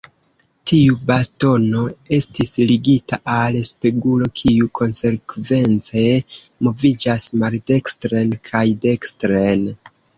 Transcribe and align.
Tiu 0.69 0.95
bastono 1.11 1.83
estis 2.17 2.53
ligita 2.71 3.21
al 3.35 3.59
spegulo, 3.71 4.31
kiu 4.43 4.73
konsekvence 4.81 6.09
moviĝas 6.69 7.31
maldekstren 7.45 8.39
kaj 8.53 8.69
dekstren. 8.93 9.73